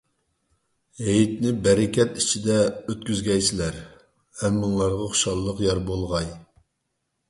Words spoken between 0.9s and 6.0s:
ھېيتنى بەرىكەت ئىچىدە ئۆتكۈزگەيسىلەر، ھەممىڭلارغا خۇشاللىق يار